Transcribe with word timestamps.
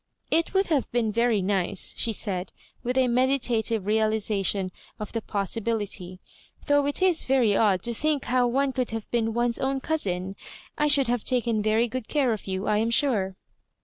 "It 0.31 0.55
would 0.55 0.65
have 0.65 0.91
been 0.91 1.11
very 1.11 1.43
nice," 1.43 1.93
she 1.95 2.11
said, 2.11 2.51
with 2.81 2.97
a 2.97 3.07
meditative 3.07 3.85
realisation 3.85 4.71
of 4.99 5.11
the 5.11 5.21
possi 5.21 5.61
bility 5.61 6.17
—"though 6.65 6.87
it 6.87 7.03
is 7.03 7.23
very 7.23 7.55
odd 7.55 7.83
to 7.83 7.93
think 7.93 8.25
how 8.25 8.47
one 8.47 8.71
could 8.73 8.89
have 8.89 9.07
been 9.11 9.35
one's 9.35 9.59
own 9.59 9.79
cousin— 9.79 10.35
^I 10.79 10.89
should 10.89 11.07
have 11.07 11.23
taken 11.23 11.61
very 11.61 11.87
good 11.87 12.07
care 12.07 12.33
of 12.33 12.47
you, 12.47 12.65
I 12.65 12.79
am 12.79 12.89
sure." 12.89 13.35